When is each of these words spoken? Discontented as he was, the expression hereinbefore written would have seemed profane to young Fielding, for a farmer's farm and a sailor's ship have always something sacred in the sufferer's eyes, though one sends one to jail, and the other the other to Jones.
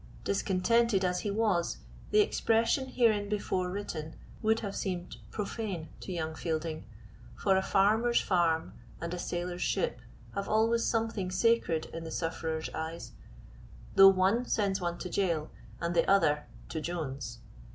Discontented 0.23 1.05
as 1.05 1.19
he 1.19 1.29
was, 1.29 1.77
the 2.09 2.21
expression 2.21 2.87
hereinbefore 2.87 3.69
written 3.69 4.15
would 4.41 4.61
have 4.61 4.75
seemed 4.75 5.17
profane 5.29 5.89
to 5.99 6.11
young 6.11 6.33
Fielding, 6.33 6.85
for 7.35 7.55
a 7.55 7.61
farmer's 7.61 8.19
farm 8.19 8.73
and 8.99 9.13
a 9.13 9.19
sailor's 9.19 9.61
ship 9.61 9.99
have 10.33 10.49
always 10.49 10.83
something 10.85 11.29
sacred 11.29 11.85
in 11.93 12.03
the 12.03 12.09
sufferer's 12.09 12.71
eyes, 12.73 13.11
though 13.93 14.09
one 14.09 14.43
sends 14.47 14.81
one 14.81 14.97
to 14.97 15.07
jail, 15.07 15.51
and 15.79 15.95
the 15.95 16.01
other 16.09 16.27
the 16.27 16.33
other 16.33 16.45
to 16.69 16.81
Jones. 16.81 17.37